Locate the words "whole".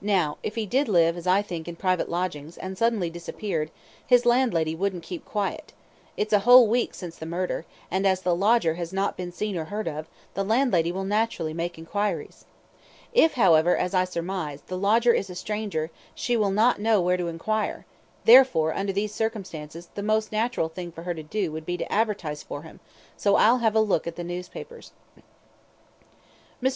6.48-6.66